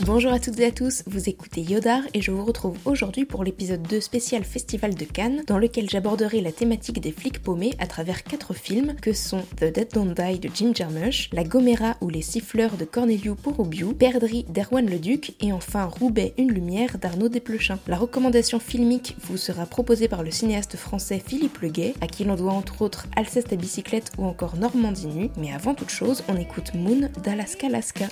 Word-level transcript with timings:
Bonjour 0.00 0.32
à 0.32 0.40
toutes 0.40 0.58
et 0.58 0.66
à 0.66 0.70
tous, 0.72 1.04
vous 1.06 1.28
écoutez 1.28 1.60
Yodar 1.60 2.02
et 2.14 2.20
je 2.20 2.32
vous 2.32 2.44
retrouve 2.44 2.76
aujourd'hui 2.84 3.24
pour 3.24 3.44
l'épisode 3.44 3.82
2 3.82 4.00
spécial 4.00 4.42
Festival 4.42 4.96
de 4.96 5.04
Cannes 5.04 5.44
dans 5.46 5.56
lequel 5.56 5.88
j'aborderai 5.88 6.40
la 6.40 6.50
thématique 6.50 7.00
des 7.00 7.12
flics 7.12 7.40
paumés 7.40 7.74
à 7.78 7.86
travers 7.86 8.24
quatre 8.24 8.54
films 8.54 8.96
que 9.00 9.12
sont 9.12 9.42
The 9.56 9.72
Dead 9.72 9.92
Don't 9.94 10.12
Die 10.12 10.40
de 10.40 10.50
Jim 10.52 10.72
Jarmusch, 10.74 11.30
La 11.32 11.44
Gomera 11.44 11.96
ou 12.00 12.08
Les 12.08 12.22
Siffleurs 12.22 12.76
de 12.76 12.84
Corneliu 12.84 13.36
Porobiu, 13.36 13.94
Perdri 13.94 14.44
d'Erwan 14.48 14.84
Leduc 14.84 15.36
et 15.40 15.52
enfin 15.52 15.84
Roubaix 15.84 16.34
Une 16.38 16.50
Lumière 16.50 16.98
d'Arnaud 16.98 17.28
Desplechin. 17.28 17.78
La 17.86 17.96
recommandation 17.96 18.58
filmique 18.58 19.16
vous 19.20 19.36
sera 19.36 19.64
proposée 19.64 20.08
par 20.08 20.24
le 20.24 20.32
cinéaste 20.32 20.76
français 20.76 21.22
Philippe 21.24 21.58
Leguet, 21.58 21.94
à 22.00 22.08
qui 22.08 22.24
l'on 22.24 22.34
doit 22.34 22.52
entre 22.52 22.82
autres 22.82 23.06
Alceste 23.14 23.52
à 23.52 23.56
bicyclette 23.56 24.10
ou 24.18 24.24
encore 24.24 24.56
Normandie 24.56 25.06
nue, 25.06 25.30
mais 25.38 25.52
avant 25.52 25.74
toute 25.74 25.90
chose, 25.90 26.24
on 26.26 26.36
écoute 26.36 26.74
Moon 26.74 27.08
d'Alaska 27.22 27.68
Alaska. 27.68 28.08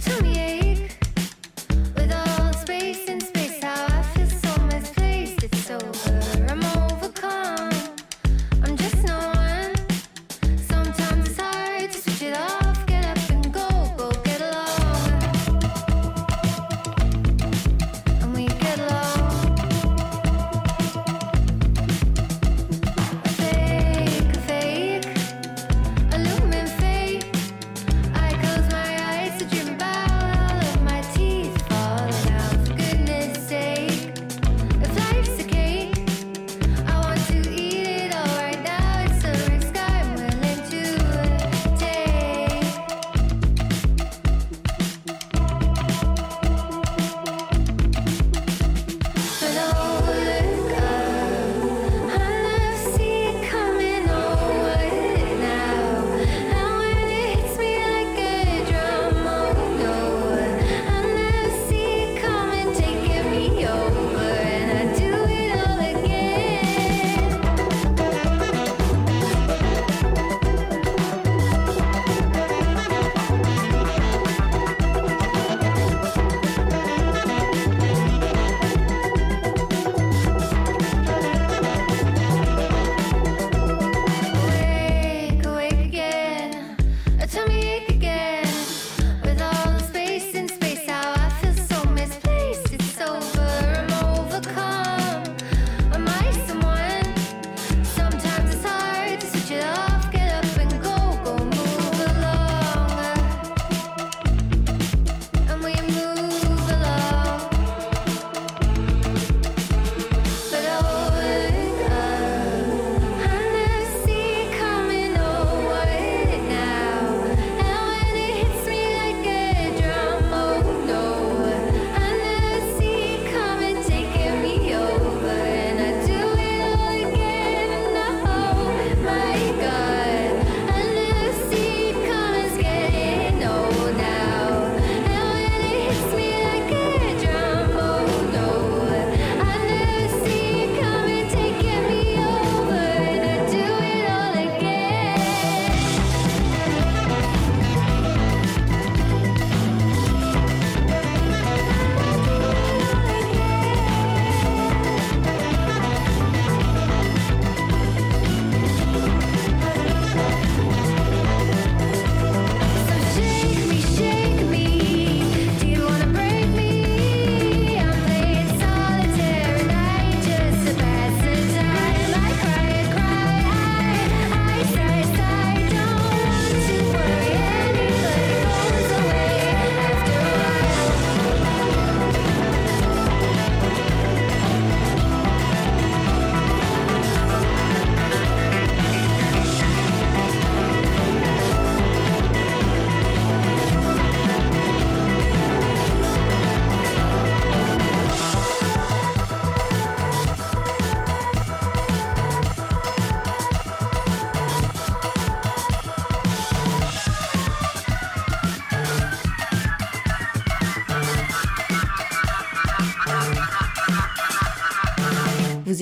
Vous 0.00 0.55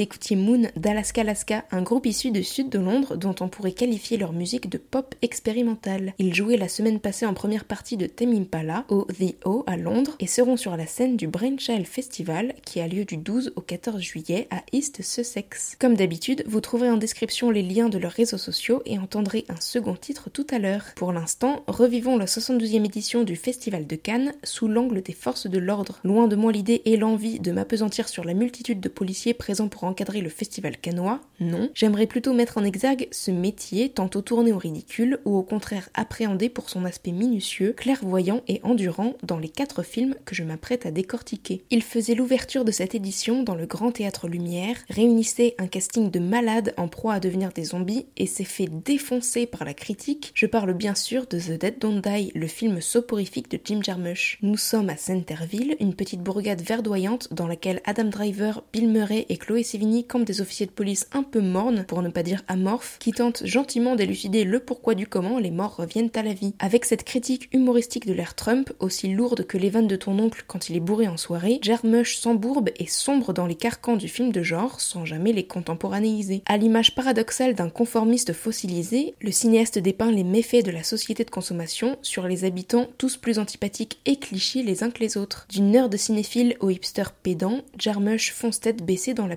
écoutiez 0.04 0.37
Moon 0.37 0.69
d'Alaska 0.76 1.22
Alaska, 1.22 1.65
un 1.70 1.81
groupe 1.81 2.04
issu 2.04 2.31
du 2.31 2.44
sud 2.44 2.69
de 2.69 2.78
Londres 2.78 3.16
dont 3.16 3.34
on 3.41 3.48
pourrait 3.48 3.72
qualifier 3.72 4.18
leur 4.18 4.34
musique 4.34 4.68
de 4.68 4.77
pop 4.77 5.15
expérimentale. 5.22 6.12
Ils 6.18 6.34
jouaient 6.34 6.59
la 6.59 6.68
semaine 6.68 7.01
passée 7.01 7.24
en 7.24 7.33
première 7.33 7.65
partie 7.65 7.97
de 7.97 8.04
Tame 8.04 8.34
Impala 8.34 8.84
au 8.91 9.04
The 9.04 9.34
O 9.47 9.65
à 9.66 9.78
Londres 9.78 10.15
et 10.21 10.27
seront 10.27 10.59
sur 10.59 10.77
la 10.77 10.86
scène 10.86 11.16
du 11.16 11.27
Brainchild 11.27 11.86
Festival 11.86 12.53
qui 12.66 12.80
a 12.80 12.86
lieu 12.86 13.06
du 13.06 13.16
12 13.16 13.54
au 13.56 13.62
14 13.62 13.98
juillet 13.98 14.47
à 14.51 14.62
East 14.72 15.01
Sussex. 15.03 15.77
Comme 15.80 15.95
d'habitude, 15.95 16.45
vous 16.47 16.60
trouverez 16.60 16.91
en 16.91 16.98
description 16.98 17.51
les 17.51 17.62
liens 17.62 17.89
de 17.89 17.97
leurs 17.97 18.12
réseaux 18.12 18.36
sociaux 18.36 18.83
et 18.84 18.98
entendrez 18.98 19.47
un 19.48 19.60
second 19.60 19.95
titre 19.95 20.28
tout 20.28 20.47
à 20.51 20.59
l'heure. 20.59 20.84
Pour 20.97 21.15
l'instant, 21.15 21.65
revivons 21.66 22.18
la 22.18 22.27
72e 22.27 22.84
édition 22.84 23.24
du 23.24 23.36
Festival 23.36 23.86
de 23.86 23.97
Cannes 23.97 24.34
sous 24.42 24.68
l'angle 24.68 25.01
des 25.01 25.15
forces 25.15 25.47
de 25.47 25.59
l'ordre. 25.59 26.01
Loin 26.04 26.28
de 26.28 26.36
moi 26.36 26.53
l'idée 26.53 26.83
et 26.84 26.98
l'envie 26.98 27.41
de 27.41 27.53
m'apesantir 27.53 28.10
sur 28.10 28.24
la 28.24 28.34
multitude 28.34 28.80
de 28.80 28.91
policiers 28.91 29.33
présents 29.33 29.68
pour 29.68 29.84
encadrer 29.94 30.22
le 30.22 30.28
festival 30.28 30.76
canois, 30.76 31.20
non. 31.38 31.70
J'aimerais 31.72 32.08
plutôt 32.08 32.32
mettre 32.32 32.58
en 32.58 32.64
exergue 32.64 33.06
ce 33.12 33.30
métier 33.30 33.91
tantôt 33.91 34.22
tourné 34.22 34.52
au 34.52 34.58
ridicule 34.58 35.20
ou 35.24 35.36
au 35.36 35.44
contraire 35.44 35.88
appréhendé 35.94 36.48
pour 36.48 36.68
son 36.68 36.84
aspect 36.84 37.12
minutieux, 37.12 37.74
clairvoyant 37.74 38.42
et 38.48 38.60
endurant 38.64 39.14
dans 39.22 39.38
les 39.38 39.48
quatre 39.48 39.84
films 39.84 40.16
que 40.24 40.34
je 40.34 40.42
m'apprête 40.42 40.84
à 40.84 40.91
décortiquer. 40.91 41.62
Il 41.70 41.84
faisait 41.84 42.16
l'ouverture 42.16 42.64
de 42.64 42.72
cette 42.72 42.96
édition 42.96 43.44
dans 43.44 43.54
le 43.54 43.66
Grand 43.66 43.92
Théâtre 43.92 44.26
Lumière, 44.26 44.76
réunissait 44.91 45.54
un 45.58 45.68
casting 45.68 46.10
de 46.10 46.18
malades 46.18 46.74
en 46.76 46.88
proie 46.88 47.14
à 47.14 47.20
devenir 47.20 47.52
des 47.52 47.64
zombies 47.64 48.06
et 48.16 48.26
s'est 48.26 48.42
fait 48.42 48.68
défoncer 48.84 49.46
par 49.46 49.64
la 49.64 49.74
critique. 49.74 50.32
Je 50.34 50.46
parle 50.46 50.74
bien 50.74 50.96
sûr 50.96 51.26
de 51.28 51.38
The 51.38 51.52
Dead 51.52 51.78
Don't 51.78 52.00
Die, 52.00 52.32
le 52.34 52.48
film 52.48 52.80
soporifique 52.80 53.48
de 53.48 53.60
Jim 53.64 53.78
Jarmusch. 53.80 54.38
Nous 54.42 54.56
sommes 54.56 54.91
à 54.91 54.96
Centerville, 54.96 55.76
une 55.78 55.94
petite 55.94 56.20
bourgade 56.20 56.62
verdoyante 56.62 57.32
dans 57.32 57.46
laquelle 57.46 57.80
Adam 57.84 58.06
Driver, 58.06 58.64
Bill 58.72 58.88
Murray 58.88 59.26
et 59.28 59.36
Chloé 59.36 59.62
Sevigny 59.62 59.84
campent 60.07 60.25
des 60.25 60.41
officiers 60.41 60.66
de 60.66 60.71
police 60.71 61.07
un 61.13 61.22
peu 61.22 61.41
mornes, 61.41 61.84
pour 61.86 62.03
ne 62.03 62.09
pas 62.09 62.22
dire 62.22 62.42
amorphes, 62.48 62.98
qui 62.98 63.13
tentent 63.13 63.47
gentiment 63.47 63.97
d'élucider 63.97 64.45
le 64.45 64.60
pourquoi 64.60 64.95
du 64.95 65.07
comment 65.07 65.39
les 65.39 65.51
morts 65.51 65.77
reviennent 65.77 66.10
à 66.15 66.22
la 66.22 66.33
vie. 66.33 66.54
Avec 66.59 66.84
cette 66.84 67.04
critique 67.04 67.48
humoristique 67.53 68.07
de 68.07 68.13
l'ère 68.13 68.34
Trump, 68.34 68.72
aussi 68.81 69.09
lourde 69.09 69.47
que 69.47 69.59
les 69.59 69.71
vannes 69.71 69.89
de 69.89 69.97
ton 69.97 70.19
oncle 70.19 70.45
quand 70.47 70.69
il 70.69 70.77
est 70.77 70.81
bourré 70.81 71.09
en 71.09 71.16
soirée, 71.16 71.59
Jarmusch 71.63 72.16
s'embourbe 72.16 72.71
et 72.78 72.86
sombre 72.86 73.33
dans 73.33 73.47
les 73.47 73.54
carcans 73.54 73.97
du 73.97 74.09
film 74.09 74.33
de 74.33 74.42
genre 74.42 74.81
sans 74.81 75.04
jamais 75.04 75.33
les 75.33 75.47
contemporanéiser. 75.47 76.42
À 76.47 76.57
l'image 76.57 76.95
paradoxale 76.95 77.54
d'un 77.54 77.71
conformiste 77.71 78.33
fossilisé, 78.33 79.15
le 79.21 79.33
cinéaste 79.33 79.78
dépeint 79.78 80.13
les 80.13 80.25
méfaits 80.25 80.65
de 80.65 80.71
la 80.71 80.83
société 80.83 81.25
de 81.25 81.30
consommation 81.30 81.97
sur 82.03 82.27
les 82.27 82.45
habitants 82.45 82.89
tous 82.98 83.16
plus 83.16 83.39
antipathiques 83.39 83.98
et 84.07 84.16
clichés 84.16 84.63
les 84.63 84.83
uns 84.83 84.91
que 84.91 85.01
les 85.01 85.16
autres. 85.16 85.47
Du 85.51 85.60
nerd 85.60 85.95
cinéphile 85.97 86.57
au 86.60 86.71
hipster 86.71 87.04
pédant, 87.22 87.60
Jarmusch 87.78 88.33
fonce 88.33 88.60
tête 88.60 88.84
baissée 88.84 89.15
dans 89.15 89.27
la 89.27 89.37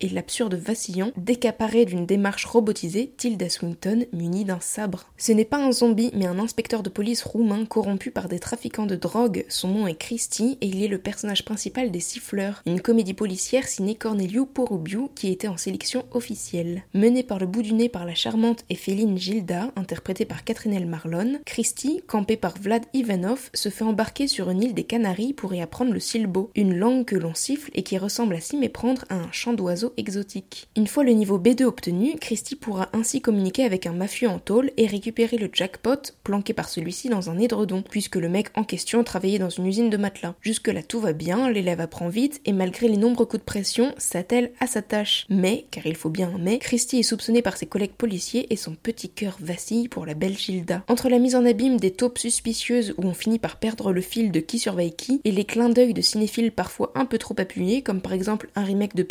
et 0.00 0.08
l'absurde 0.08 0.54
vacillant, 0.54 1.12
décaparé 1.16 1.84
d'une 1.84 2.06
démarche 2.06 2.44
robotisée, 2.44 3.12
Tilda 3.16 3.48
Swinton 3.48 4.06
munie 4.12 4.44
d'un 4.44 4.60
sabre. 4.60 5.06
Ce 5.16 5.32
n'est 5.32 5.44
pas 5.44 5.58
un 5.58 5.72
zombie, 5.72 6.10
mais 6.14 6.26
un 6.26 6.38
inspecteur 6.38 6.82
de 6.82 6.90
police 6.90 7.22
roumain 7.22 7.64
corrompu 7.64 8.10
par 8.10 8.28
des 8.28 8.38
trafiquants 8.38 8.86
de 8.86 8.96
drogue. 8.96 9.44
Son 9.48 9.68
nom 9.68 9.86
est 9.86 9.94
Christy 9.94 10.58
et 10.60 10.66
il 10.66 10.82
est 10.82 10.88
le 10.88 10.98
personnage 10.98 11.44
principal 11.44 11.90
des 11.90 12.00
Siffleurs, 12.00 12.62
une 12.66 12.80
comédie 12.80 13.14
policière 13.14 13.66
signée 13.66 13.94
Corneliu 13.94 14.46
Porubiu 14.46 15.08
qui 15.14 15.30
était 15.30 15.48
en 15.48 15.56
sélection 15.56 16.04
officielle. 16.12 16.82
Menée 16.94 17.22
par 17.22 17.38
le 17.38 17.46
bout 17.46 17.62
du 17.62 17.72
nez 17.72 17.88
par 17.88 18.04
la 18.04 18.14
charmante 18.14 18.64
et 18.70 18.74
féline 18.74 19.18
Gilda, 19.18 19.72
interprétée 19.76 20.24
par 20.24 20.44
Catherine 20.44 20.86
Marlon, 20.86 21.40
Christy, 21.44 22.02
campée 22.06 22.36
par 22.36 22.58
Vlad 22.60 22.84
Ivanov, 22.92 23.50
se 23.54 23.68
fait 23.68 23.84
embarquer 23.84 24.28
sur 24.28 24.50
une 24.50 24.62
île 24.62 24.74
des 24.74 24.84
Canaries 24.84 25.32
pour 25.32 25.54
y 25.54 25.60
apprendre 25.60 25.92
le 25.92 26.00
silbo, 26.00 26.50
une 26.54 26.76
langue 26.76 27.04
que 27.04 27.16
l'on 27.16 27.34
siffle 27.34 27.70
et 27.74 27.82
qui 27.82 27.98
ressemble 27.98 28.34
à 28.34 28.40
s'y 28.40 28.56
méprendre 28.56 29.04
à 29.08 29.16
un 29.16 29.32
chant 29.36 29.52
d'oiseau 29.52 29.92
exotique. 29.96 30.68
Une 30.76 30.86
fois 30.86 31.04
le 31.04 31.12
niveau 31.12 31.38
B2 31.38 31.64
obtenu, 31.64 32.16
Christy 32.18 32.56
pourra 32.56 32.88
ainsi 32.92 33.20
communiquer 33.20 33.64
avec 33.64 33.86
un 33.86 33.92
mafieux 33.92 34.28
en 34.28 34.38
tôle 34.38 34.70
et 34.76 34.86
récupérer 34.86 35.36
le 35.36 35.50
jackpot 35.52 36.14
planqué 36.24 36.54
par 36.54 36.68
celui-ci 36.68 37.08
dans 37.08 37.30
un 37.30 37.38
édredon, 37.38 37.82
puisque 37.82 38.16
le 38.16 38.28
mec 38.28 38.48
en 38.54 38.64
question 38.64 39.04
travaillait 39.04 39.38
dans 39.38 39.50
une 39.50 39.66
usine 39.66 39.90
de 39.90 39.96
matelas. 39.96 40.34
Jusque-là 40.40 40.82
tout 40.82 41.00
va 41.00 41.12
bien, 41.12 41.50
l'élève 41.50 41.80
apprend 41.80 42.08
vite 42.08 42.40
et 42.46 42.52
malgré 42.52 42.88
les 42.88 42.96
nombreux 42.96 43.26
coups 43.26 43.40
de 43.40 43.44
pression, 43.44 43.94
s'attelle 43.98 44.52
à 44.58 44.66
sa 44.66 44.80
tâche. 44.82 45.26
Mais, 45.28 45.66
car 45.70 45.86
il 45.86 45.96
faut 45.96 46.10
bien 46.10 46.32
un 46.34 46.38
mais, 46.38 46.58
Christy 46.58 46.98
est 46.98 47.02
soupçonné 47.02 47.42
par 47.42 47.56
ses 47.56 47.66
collègues 47.66 47.92
policiers 47.92 48.52
et 48.52 48.56
son 48.56 48.74
petit 48.74 49.10
cœur 49.10 49.36
vacille 49.40 49.88
pour 49.88 50.06
la 50.06 50.14
belle 50.14 50.38
Gilda. 50.38 50.82
Entre 50.88 51.08
la 51.08 51.18
mise 51.18 51.34
en 51.34 51.44
abîme 51.44 51.78
des 51.78 51.90
taupes 51.90 52.18
suspicieuses 52.18 52.94
où 52.96 53.02
on 53.02 53.14
finit 53.14 53.38
par 53.38 53.56
perdre 53.56 53.92
le 53.92 54.00
fil 54.00 54.32
de 54.32 54.40
qui 54.40 54.58
surveille 54.58 54.94
qui 54.94 55.20
et 55.24 55.30
les 55.30 55.44
clins 55.44 55.68
d'œil 55.68 55.92
de 55.92 56.00
cinéphiles 56.00 56.52
parfois 56.52 56.92
un 56.94 57.04
peu 57.04 57.18
trop 57.18 57.34
appuyés, 57.38 57.82
comme 57.82 58.00
par 58.00 58.12
exemple 58.12 58.48
un 58.54 58.64
remake 58.64 58.94
de 58.94 59.02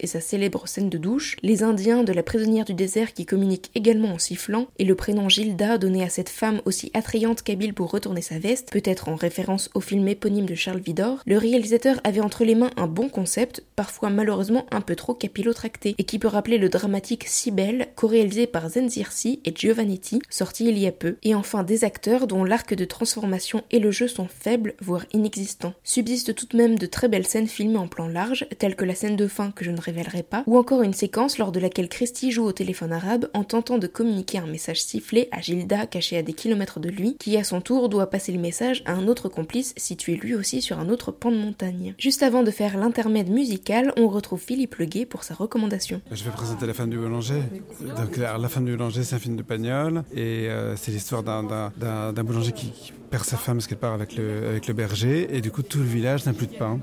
Et 0.00 0.06
sa 0.06 0.20
célèbre 0.20 0.68
scène 0.68 0.88
de 0.88 0.96
douche, 0.96 1.36
les 1.42 1.62
Indiens 1.62 2.04
de 2.04 2.12
la 2.12 2.22
prisonnière 2.22 2.64
du 2.64 2.72
désert 2.72 3.12
qui 3.12 3.26
communiquent 3.26 3.70
également 3.74 4.12
en 4.12 4.18
sifflant, 4.18 4.68
et 4.78 4.84
le 4.84 4.94
prénom 4.94 5.28
Gilda 5.28 5.76
donné 5.76 6.02
à 6.02 6.08
cette 6.08 6.28
femme 6.28 6.62
aussi 6.64 6.90
attrayante 6.94 7.42
qu'habile 7.42 7.74
pour 7.74 7.90
retourner 7.90 8.22
sa 8.22 8.38
veste, 8.38 8.70
peut-être 8.70 9.08
en 9.08 9.16
référence 9.16 9.70
au 9.74 9.80
film 9.80 10.06
éponyme 10.08 10.46
de 10.46 10.54
Charles 10.54 10.80
Vidor, 10.80 11.22
le 11.26 11.36
réalisateur 11.36 12.00
avait 12.04 12.20
entre 12.20 12.44
les 12.44 12.54
mains 12.54 12.70
un 12.76 12.86
bon 12.86 13.08
concept, 13.08 13.64
parfois 13.74 14.08
malheureusement 14.08 14.66
un 14.70 14.80
peu 14.80 14.94
trop 14.94 15.14
capillotracté, 15.14 15.94
et 15.98 16.04
qui 16.04 16.18
peut 16.18 16.28
rappeler 16.28 16.58
le 16.58 16.68
dramatique 16.68 17.24
Cybelle, 17.26 17.88
co-réalisé 17.96 18.46
par 18.46 18.70
Zenzirsi 18.70 19.40
et 19.44 19.52
Giovannetti, 19.54 20.20
sorti 20.30 20.66
il 20.66 20.78
y 20.78 20.86
a 20.86 20.92
peu, 20.92 21.16
et 21.22 21.34
enfin 21.34 21.64
des 21.64 21.84
acteurs 21.84 22.26
dont 22.26 22.44
l'arc 22.44 22.72
de 22.72 22.84
transformation 22.84 23.64
et 23.70 23.80
le 23.80 23.90
jeu 23.90 24.08
sont 24.08 24.28
faibles, 24.28 24.74
voire 24.80 25.06
inexistants. 25.12 25.74
Subsistent 25.82 26.34
tout 26.34 26.46
de 26.46 26.56
même 26.56 26.78
de 26.78 26.86
très 26.86 27.08
belles 27.08 27.26
scènes 27.26 27.48
filmées 27.48 27.78
en 27.78 27.88
plan 27.88 28.08
large, 28.08 28.46
telles 28.58 28.76
que 28.76 28.84
la 28.84 28.94
scène 28.94 29.16
de 29.16 29.26
fin 29.26 29.50
que 29.56 29.64
je 29.64 29.72
ne 29.72 29.80
révélerai 29.80 30.22
pas, 30.22 30.44
ou 30.46 30.56
encore 30.56 30.82
une 30.82 30.94
séquence 30.94 31.38
lors 31.38 31.50
de 31.50 31.58
laquelle 31.58 31.88
Christy 31.88 32.30
joue 32.30 32.44
au 32.44 32.52
téléphone 32.52 32.92
arabe 32.92 33.28
en 33.34 33.42
tentant 33.42 33.78
de 33.78 33.88
communiquer 33.88 34.38
un 34.38 34.46
message 34.46 34.80
sifflé 34.80 35.28
à 35.32 35.40
Gilda 35.40 35.86
caché 35.86 36.16
à 36.16 36.22
des 36.22 36.32
kilomètres 36.32 36.78
de 36.78 36.88
lui, 36.88 37.16
qui 37.18 37.36
à 37.36 37.42
son 37.42 37.60
tour 37.60 37.88
doit 37.88 38.08
passer 38.08 38.30
le 38.30 38.38
message 38.38 38.82
à 38.86 38.92
un 38.92 39.08
autre 39.08 39.28
complice 39.28 39.74
situé 39.76 40.14
lui 40.16 40.34
aussi 40.34 40.62
sur 40.62 40.78
un 40.78 40.88
autre 40.88 41.10
pan 41.10 41.32
de 41.32 41.36
montagne. 41.36 41.94
Juste 41.98 42.22
avant 42.22 42.42
de 42.42 42.50
faire 42.50 42.76
l'intermède 42.76 43.30
musical, 43.30 43.92
on 43.96 44.08
retrouve 44.08 44.40
Philippe 44.40 44.76
Leguet 44.76 45.06
pour 45.06 45.24
sa 45.24 45.34
recommandation. 45.34 46.00
Je 46.12 46.22
vais 46.22 46.30
présenter 46.30 46.66
La 46.66 46.74
femme 46.74 46.90
du 46.90 46.98
boulanger. 46.98 47.42
Donc, 47.80 48.16
La 48.16 48.48
femme 48.48 48.66
du 48.66 48.72
boulanger, 48.76 49.02
c'est 49.02 49.16
un 49.16 49.18
film 49.18 49.36
de 49.36 49.42
Pagnol 49.42 50.04
et 50.14 50.48
euh, 50.48 50.76
c'est 50.76 50.90
l'histoire 50.90 51.22
d'un 51.22 52.22
boulanger 52.22 52.52
qui 52.52 52.92
perd 53.10 53.24
sa 53.24 53.36
femme 53.36 53.56
parce 53.56 53.66
qu'elle 53.66 53.78
part 53.78 53.94
avec 53.94 54.16
le, 54.16 54.48
avec 54.48 54.66
le 54.66 54.74
berger 54.74 55.28
et 55.34 55.40
du 55.40 55.50
coup 55.50 55.62
tout 55.62 55.78
le 55.78 55.84
village 55.84 56.26
n'a 56.26 56.32
plus 56.32 56.46
de 56.46 56.56
pain. 56.56 56.80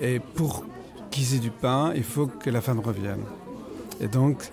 Et 0.00 0.18
pour 0.18 0.64
qu'ils 1.10 1.34
aient 1.34 1.40
du 1.40 1.50
pain, 1.50 1.92
il 1.94 2.04
faut 2.04 2.26
que 2.26 2.50
la 2.50 2.60
femme 2.60 2.80
revienne. 2.80 3.22
Et 4.00 4.08
donc, 4.08 4.50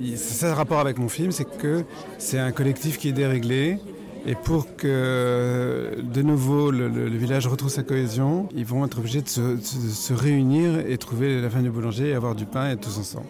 c'est 0.00 0.16
ça 0.16 0.48
le 0.48 0.54
rapport 0.54 0.80
avec 0.80 0.98
mon 0.98 1.08
film, 1.08 1.32
c'est 1.32 1.44
que 1.44 1.84
c'est 2.18 2.38
un 2.38 2.52
collectif 2.52 2.98
qui 2.98 3.08
est 3.08 3.12
déréglé. 3.12 3.78
Et 4.26 4.34
pour 4.34 4.76
que 4.76 5.96
de 6.02 6.22
nouveau 6.22 6.70
le, 6.70 7.06
village 7.08 7.46
retrouve 7.46 7.70
sa 7.70 7.82
cohésion, 7.82 8.48
ils 8.54 8.64
vont 8.64 8.84
être 8.84 8.98
obligés 8.98 9.22
de 9.22 9.28
se, 9.28 10.12
réunir 10.12 10.80
et 10.86 10.98
trouver 10.98 11.40
la 11.40 11.48
femme 11.48 11.62
du 11.62 11.70
boulanger 11.70 12.08
et 12.08 12.14
avoir 12.14 12.34
du 12.34 12.44
pain 12.44 12.70
et 12.70 12.76
tous 12.76 12.98
ensemble. 12.98 13.26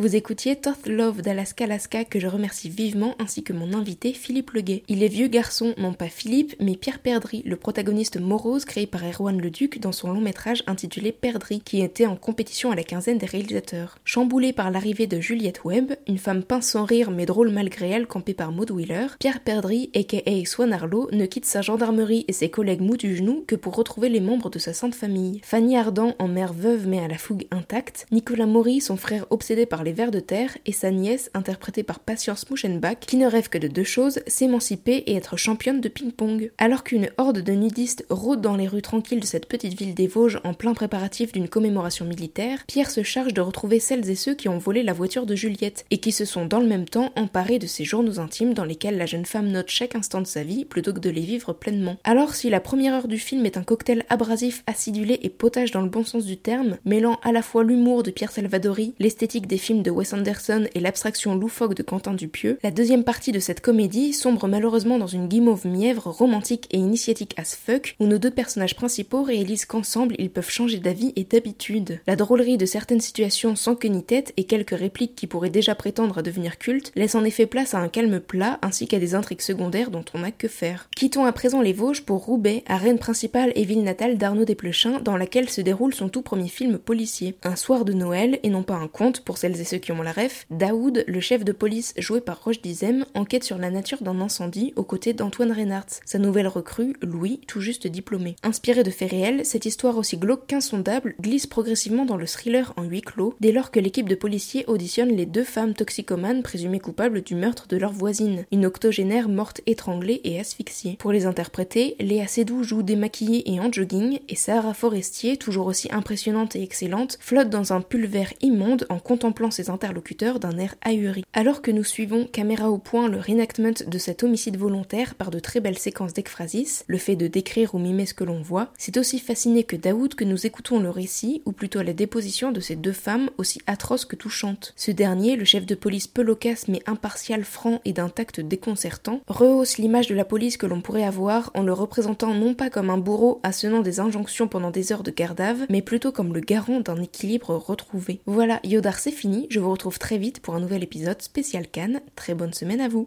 Vous 0.00 0.14
écoutiez 0.14 0.54
Toth 0.54 0.86
Love 0.86 1.22
d'Alaska 1.22 1.64
Alaska 1.64 2.04
que 2.04 2.20
je 2.20 2.28
remercie 2.28 2.68
vivement 2.68 3.16
ainsi 3.18 3.42
que 3.42 3.52
mon 3.52 3.74
invité 3.74 4.12
Philippe 4.12 4.52
Leguet. 4.52 4.84
Il 4.86 5.02
est 5.02 5.08
vieux 5.08 5.26
garçon, 5.26 5.74
non 5.76 5.92
pas 5.92 6.06
Philippe, 6.06 6.54
mais 6.60 6.76
Pierre 6.76 7.00
Perdry, 7.00 7.42
le 7.44 7.56
protagoniste 7.56 8.20
morose 8.20 8.64
créé 8.64 8.86
par 8.86 9.02
Erwan 9.04 9.40
Leduc 9.40 9.80
dans 9.80 9.90
son 9.90 10.12
long 10.12 10.20
métrage 10.20 10.62
intitulé 10.68 11.10
Perdry, 11.10 11.62
qui 11.64 11.80
était 11.82 12.06
en 12.06 12.14
compétition 12.14 12.70
à 12.70 12.76
la 12.76 12.84
quinzaine 12.84 13.18
des 13.18 13.26
réalisateurs. 13.26 13.98
Chamboulé 14.04 14.52
par 14.52 14.70
l'arrivée 14.70 15.08
de 15.08 15.18
Juliette 15.18 15.64
Webb, 15.64 15.96
une 16.06 16.18
femme 16.18 16.44
pince 16.44 16.68
sans 16.68 16.84
rire 16.84 17.10
mais 17.10 17.26
drôle 17.26 17.50
malgré 17.50 17.90
elle 17.90 18.06
campée 18.06 18.34
par 18.34 18.52
Maud 18.52 18.70
Wheeler, 18.70 19.08
Pierre 19.18 19.40
Perdry, 19.40 19.90
aka 19.96 20.44
Swan 20.44 20.72
Arlo, 20.72 21.08
ne 21.10 21.26
quitte 21.26 21.44
sa 21.44 21.60
gendarmerie 21.60 22.24
et 22.28 22.32
ses 22.32 22.50
collègues 22.50 22.82
mous 22.82 22.96
du 22.96 23.16
genou 23.16 23.42
que 23.48 23.56
pour 23.56 23.74
retrouver 23.74 24.10
les 24.10 24.20
membres 24.20 24.48
de 24.48 24.60
sa 24.60 24.72
sainte 24.72 24.94
famille. 24.94 25.40
Fanny 25.42 25.76
Ardant 25.76 26.14
en 26.20 26.28
mère 26.28 26.52
veuve 26.52 26.86
mais 26.86 27.00
à 27.00 27.08
la 27.08 27.18
fougue 27.18 27.48
intacte, 27.50 28.06
Nicolas 28.12 28.46
Maury, 28.46 28.80
son 28.80 28.96
frère 28.96 29.26
obsédé 29.30 29.66
par 29.66 29.82
les 29.82 29.87
vers 29.92 30.10
de 30.10 30.20
terre, 30.20 30.56
et 30.66 30.72
sa 30.72 30.90
nièce, 30.90 31.30
interprétée 31.34 31.82
par 31.82 32.00
Patience 32.00 32.48
Mouchenbach, 32.50 33.00
qui 33.00 33.16
ne 33.16 33.26
rêve 33.26 33.48
que 33.48 33.58
de 33.58 33.68
deux 33.68 33.84
choses, 33.84 34.20
s'émanciper 34.26 34.96
et 35.06 35.16
être 35.16 35.36
championne 35.36 35.80
de 35.80 35.88
ping-pong. 35.88 36.50
Alors 36.58 36.84
qu'une 36.84 37.10
horde 37.18 37.40
de 37.40 37.52
nudistes 37.52 38.04
rôde 38.10 38.40
dans 38.40 38.56
les 38.56 38.68
rues 38.68 38.82
tranquilles 38.82 39.20
de 39.20 39.26
cette 39.26 39.46
petite 39.46 39.78
ville 39.78 39.94
des 39.94 40.06
Vosges 40.06 40.40
en 40.44 40.54
plein 40.54 40.74
préparatif 40.74 41.32
d'une 41.32 41.48
commémoration 41.48 42.04
militaire, 42.04 42.64
Pierre 42.66 42.90
se 42.90 43.02
charge 43.02 43.34
de 43.34 43.40
retrouver 43.40 43.80
celles 43.80 44.08
et 44.10 44.14
ceux 44.14 44.34
qui 44.34 44.48
ont 44.48 44.58
volé 44.58 44.82
la 44.82 44.92
voiture 44.92 45.26
de 45.26 45.34
Juliette, 45.34 45.84
et 45.90 45.98
qui 45.98 46.12
se 46.12 46.24
sont 46.24 46.46
dans 46.46 46.60
le 46.60 46.66
même 46.66 46.88
temps 46.88 47.12
emparés 47.16 47.58
de 47.58 47.66
ces 47.66 47.84
journaux 47.84 48.18
intimes 48.20 48.54
dans 48.54 48.64
lesquels 48.64 48.98
la 48.98 49.06
jeune 49.06 49.26
femme 49.26 49.48
note 49.48 49.68
chaque 49.68 49.94
instant 49.94 50.20
de 50.20 50.26
sa 50.26 50.42
vie 50.42 50.64
plutôt 50.64 50.92
que 50.92 51.00
de 51.00 51.10
les 51.10 51.22
vivre 51.22 51.52
pleinement. 51.52 51.96
Alors 52.04 52.34
si 52.34 52.50
la 52.50 52.60
première 52.60 52.94
heure 52.94 53.08
du 53.08 53.18
film 53.18 53.46
est 53.46 53.56
un 53.56 53.62
cocktail 53.62 54.04
abrasif, 54.08 54.62
acidulé 54.66 55.18
et 55.22 55.28
potage 55.28 55.70
dans 55.70 55.82
le 55.82 55.88
bon 55.88 56.04
sens 56.04 56.24
du 56.24 56.36
terme, 56.36 56.78
mêlant 56.84 57.18
à 57.22 57.32
la 57.32 57.42
fois 57.42 57.64
l'humour 57.64 58.02
de 58.02 58.10
Pierre 58.10 58.32
Salvadori, 58.32 58.94
l'esthétique 58.98 59.46
des 59.46 59.58
films 59.58 59.77
de 59.82 59.90
Wes 59.90 60.12
Anderson 60.12 60.66
et 60.74 60.80
l'abstraction 60.80 61.34
loufoque 61.34 61.74
de 61.74 61.82
Quentin 61.82 62.14
Dupieux, 62.14 62.58
la 62.62 62.70
deuxième 62.70 63.04
partie 63.04 63.32
de 63.32 63.40
cette 63.40 63.60
comédie 63.60 64.12
sombre 64.12 64.48
malheureusement 64.48 64.98
dans 64.98 65.06
une 65.06 65.28
guimauve 65.28 65.66
mièvre 65.66 66.08
romantique 66.08 66.66
et 66.70 66.78
initiatique 66.78 67.34
as 67.36 67.56
fuck, 67.56 67.96
où 68.00 68.06
nos 68.06 68.18
deux 68.18 68.30
personnages 68.30 68.76
principaux 68.76 69.22
réalisent 69.22 69.64
qu'ensemble 69.64 70.14
ils 70.18 70.30
peuvent 70.30 70.50
changer 70.50 70.78
d'avis 70.78 71.12
et 71.16 71.24
d'habitude. 71.24 72.00
La 72.06 72.16
drôlerie 72.16 72.58
de 72.58 72.66
certaines 72.66 73.00
situations 73.00 73.56
sans 73.56 73.74
queue 73.74 73.88
ni 73.88 74.02
tête 74.02 74.32
et 74.36 74.44
quelques 74.44 74.78
répliques 74.78 75.14
qui 75.14 75.26
pourraient 75.26 75.50
déjà 75.50 75.74
prétendre 75.74 76.18
à 76.18 76.22
devenir 76.22 76.58
culte 76.58 76.92
laissent 76.96 77.14
en 77.14 77.24
effet 77.24 77.46
place 77.46 77.74
à 77.74 77.78
un 77.78 77.88
calme 77.88 78.20
plat 78.20 78.58
ainsi 78.62 78.86
qu'à 78.86 78.98
des 78.98 79.14
intrigues 79.14 79.40
secondaires 79.40 79.90
dont 79.90 80.04
on 80.14 80.20
n'a 80.20 80.30
que 80.30 80.48
faire. 80.48 80.88
Quittons 80.96 81.24
à 81.24 81.32
présent 81.32 81.60
les 81.60 81.72
Vosges 81.72 82.02
pour 82.02 82.24
Roubaix, 82.24 82.64
arène 82.66 82.98
principale 82.98 83.52
et 83.54 83.64
ville 83.64 83.82
natale 83.82 84.18
d'Arnaud 84.18 84.44
Desplechin, 84.44 85.00
dans 85.00 85.16
laquelle 85.16 85.48
se 85.48 85.60
déroule 85.60 85.94
son 85.94 86.08
tout 86.08 86.22
premier 86.22 86.48
film 86.48 86.78
policier. 86.78 87.36
Un 87.42 87.56
soir 87.56 87.84
de 87.84 87.92
Noël, 87.92 88.38
et 88.42 88.50
non 88.50 88.62
pas 88.62 88.74
un 88.74 88.88
conte 88.88 89.20
pour 89.20 89.38
celles 89.38 89.60
et 89.60 89.64
ceux 89.68 89.76
qui 89.76 89.92
ont 89.92 90.02
la 90.02 90.12
ref, 90.12 90.46
Daoud, 90.50 91.04
le 91.06 91.20
chef 91.20 91.44
de 91.44 91.52
police 91.52 91.92
joué 91.98 92.22
par 92.22 92.42
Roche 92.42 92.62
Dizem, 92.62 93.04
enquête 93.14 93.44
sur 93.44 93.58
la 93.58 93.70
nature 93.70 94.02
d'un 94.02 94.18
incendie 94.20 94.72
aux 94.76 94.82
côtés 94.82 95.12
d'Antoine 95.12 95.52
Reynards, 95.52 96.00
sa 96.06 96.18
nouvelle 96.18 96.48
recrue, 96.48 96.94
Louis, 97.02 97.40
tout 97.46 97.60
juste 97.60 97.86
diplômé. 97.86 98.36
Inspiré 98.42 98.82
de 98.82 98.90
faits 98.90 99.10
réels, 99.10 99.44
cette 99.44 99.66
histoire 99.66 99.98
aussi 99.98 100.16
glauque 100.16 100.46
qu'insondable 100.46 101.14
glisse 101.20 101.46
progressivement 101.46 102.06
dans 102.06 102.16
le 102.16 102.26
thriller 102.26 102.72
en 102.78 102.84
huis 102.84 103.02
clos, 103.02 103.34
dès 103.40 103.52
lors 103.52 103.70
que 103.70 103.78
l'équipe 103.78 104.08
de 104.08 104.14
policiers 104.14 104.64
auditionne 104.68 105.14
les 105.14 105.26
deux 105.26 105.44
femmes 105.44 105.74
toxicomanes 105.74 106.42
présumées 106.42 106.80
coupables 106.80 107.20
du 107.20 107.34
meurtre 107.34 107.68
de 107.68 107.76
leur 107.76 107.92
voisine, 107.92 108.46
une 108.50 108.64
octogénaire 108.64 109.28
morte 109.28 109.60
étranglée 109.66 110.22
et 110.24 110.40
asphyxiée. 110.40 110.96
Pour 110.98 111.12
les 111.12 111.26
interpréter, 111.26 111.94
Léa 112.00 112.26
Seydoux 112.26 112.62
joue 112.62 112.82
démaquillée 112.82 113.52
et 113.52 113.60
en 113.60 113.70
jogging, 113.70 114.20
et 114.30 114.34
Sarah 114.34 114.72
Forestier, 114.72 115.36
toujours 115.36 115.66
aussi 115.66 115.88
impressionnante 115.92 116.56
et 116.56 116.62
excellente, 116.62 117.18
flotte 117.20 117.50
dans 117.50 117.74
un 117.74 117.82
pull 117.82 118.06
vert 118.06 118.32
immonde 118.40 118.86
en 118.88 118.98
contemplant 118.98 119.50
interlocuteurs 119.66 120.38
d'un 120.38 120.58
air 120.58 120.74
ahuri. 120.84 121.24
Alors 121.32 121.62
que 121.62 121.70
nous 121.70 121.84
suivons, 121.84 122.26
caméra 122.26 122.70
au 122.70 122.78
point, 122.78 123.08
le 123.08 123.18
reenactment 123.18 123.84
de 123.86 123.98
cet 123.98 124.22
homicide 124.22 124.56
volontaire 124.56 125.14
par 125.14 125.30
de 125.30 125.38
très 125.38 125.60
belles 125.60 125.78
séquences 125.78 126.14
d'ekphrasis, 126.14 126.84
le 126.86 126.98
fait 126.98 127.16
de 127.16 127.26
décrire 127.26 127.74
ou 127.74 127.78
mimer 127.78 128.06
ce 128.06 128.14
que 128.14 128.24
l'on 128.24 128.40
voit, 128.42 128.72
c'est 128.78 128.96
aussi 128.96 129.18
fasciné 129.18 129.64
que 129.64 129.76
Daoud 129.76 130.14
que 130.14 130.24
nous 130.24 130.46
écoutons 130.46 130.80
le 130.80 130.90
récit, 130.90 131.42
ou 131.44 131.52
plutôt 131.52 131.82
la 131.82 131.92
déposition 131.92 132.52
de 132.52 132.60
ces 132.60 132.76
deux 132.76 132.92
femmes 132.92 133.30
aussi 133.38 133.60
atroces 133.66 134.04
que 134.04 134.16
touchantes. 134.16 134.72
Ce 134.76 134.90
dernier, 134.90 135.36
le 135.36 135.44
chef 135.44 135.66
de 135.66 135.74
police 135.74 136.06
peu 136.06 136.22
loquace 136.22 136.68
mais 136.68 136.82
impartial, 136.86 137.44
franc 137.44 137.80
et 137.84 137.92
d'un 137.92 138.08
tact 138.08 138.40
déconcertant, 138.40 139.20
rehausse 139.26 139.78
l'image 139.78 140.08
de 140.08 140.14
la 140.14 140.24
police 140.24 140.56
que 140.56 140.66
l'on 140.66 140.80
pourrait 140.80 141.04
avoir 141.04 141.50
en 141.54 141.62
le 141.62 141.72
représentant 141.72 142.34
non 142.34 142.54
pas 142.54 142.70
comme 142.70 142.90
un 142.90 142.98
bourreau 142.98 143.40
assenant 143.42 143.80
des 143.80 144.00
injonctions 144.00 144.48
pendant 144.48 144.70
des 144.70 144.92
heures 144.92 145.02
de 145.02 145.10
gardave, 145.10 145.66
mais 145.68 145.82
plutôt 145.82 146.12
comme 146.12 146.34
le 146.34 146.40
garant 146.40 146.80
d'un 146.80 147.00
équilibre 147.00 147.54
retrouvé. 147.54 148.20
Voilà, 148.26 148.60
Yodar 148.64 148.98
c'est 148.98 149.10
fini, 149.10 149.46
je 149.48 149.60
vous 149.60 149.70
retrouve 149.70 149.98
très 149.98 150.18
vite 150.18 150.40
pour 150.40 150.54
un 150.54 150.60
nouvel 150.60 150.82
épisode 150.82 151.22
spécial 151.22 151.68
Cannes, 151.68 152.00
très 152.16 152.34
bonne 152.34 152.52
semaine 152.52 152.80
à 152.80 152.88
vous 152.88 153.06